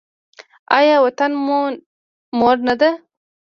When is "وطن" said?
1.05-1.31